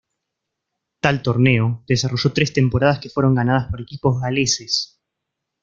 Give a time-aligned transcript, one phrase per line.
[0.99, 4.99] Tal torneo desarrolló tres temporadas que fueron ganadas por equipos galeses.